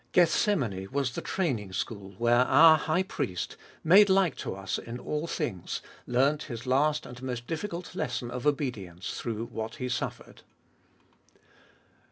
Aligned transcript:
Gethsemane 0.13 0.89
was 0.91 1.11
the 1.13 1.21
training 1.21 1.73
school 1.73 2.15
where 2.17 2.39
our 2.45 2.75
High 2.75 3.03
Priest, 3.03 3.55
made 3.83 4.09
like 4.09 4.35
to 4.37 4.55
us 4.55 4.79
in 4.79 4.97
all 4.97 5.27
things, 5.27 5.79
learnt 6.07 6.45
His 6.49 6.65
last 6.65 7.05
and 7.05 7.21
most 7.21 7.45
difficult 7.45 7.93
lesson 7.93 8.31
of 8.31 8.47
obedience 8.47 9.19
through 9.19 9.45
what 9.45 9.75
He 9.75 9.89
suffered. 9.89 10.41